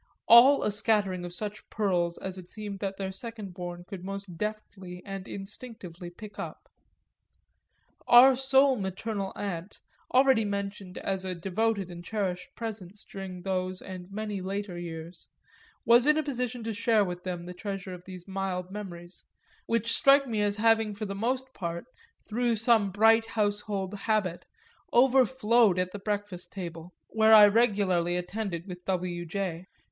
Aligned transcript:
all 0.27 0.63
a 0.63 0.71
scattering 0.71 1.23
of 1.23 1.31
such 1.31 1.69
pearls 1.69 2.17
as 2.17 2.35
it 2.35 2.47
seemed 2.49 2.79
that 2.79 2.97
their 2.97 3.11
second 3.11 3.53
born 3.53 3.83
could 3.83 4.03
most 4.03 4.35
deftly 4.35 5.03
and 5.05 5.27
instinctively 5.27 6.09
pick 6.09 6.39
up. 6.39 6.67
Our 8.07 8.35
sole 8.35 8.77
maternal 8.77 9.31
aunt, 9.35 9.79
already 10.11 10.43
mentioned 10.43 10.97
as 10.97 11.23
a 11.23 11.35
devoted 11.35 11.91
and 11.91 12.03
cherished 12.03 12.55
presence 12.55 13.05
during 13.11 13.43
those 13.43 13.79
and 13.79 14.09
many 14.11 14.41
later 14.41 14.75
years, 14.75 15.29
was 15.85 16.07
in 16.07 16.17
a 16.17 16.23
position 16.23 16.63
to 16.63 16.73
share 16.73 17.05
with 17.05 17.21
them 17.23 17.45
the 17.45 17.53
treasure 17.53 17.93
of 17.93 18.03
these 18.05 18.27
mild 18.27 18.71
memories, 18.71 19.23
which 19.67 19.95
strike 19.95 20.25
me 20.25 20.41
as 20.41 20.57
having 20.57 20.95
for 20.95 21.05
the 21.05 21.13
most 21.13 21.53
part, 21.53 21.85
through 22.27 22.55
some 22.55 22.89
bright 22.89 23.27
household 23.27 23.93
habit, 23.93 24.45
overflowed 24.91 25.77
at 25.77 25.91
the 25.91 25.99
breakfast 25.99 26.51
table, 26.51 26.91
where 27.09 27.35
I 27.35 27.47
regularly 27.47 28.17
attended 28.17 28.65
with 28.65 28.83
W. 28.85 29.27
J. 29.27 29.67